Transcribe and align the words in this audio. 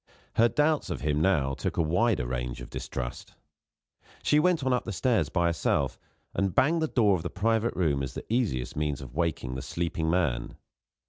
Her 0.37 0.49
doubts 0.49 0.89
of 0.89 1.01
him, 1.01 1.21
now, 1.21 1.53
took 1.53 1.77
a 1.77 1.81
wider 1.83 2.25
range 2.25 2.59
of 2.59 2.71
distrust. 2.71 3.35
She 4.23 4.39
went 4.39 4.63
on 4.63 4.73
up 4.73 4.83
the 4.83 4.91
stairs 4.91 5.29
by 5.29 5.45
herself, 5.45 5.99
and 6.33 6.55
banged 6.55 6.81
the 6.81 6.87
door 6.87 7.15
of 7.15 7.21
the 7.21 7.29
private 7.29 7.75
room 7.75 8.01
as 8.01 8.15
the 8.15 8.25
easiest 8.27 8.75
means 8.75 9.01
of 9.01 9.13
waking 9.13 9.53
the 9.53 9.61
sleeping 9.61 10.09
man. 10.09 10.57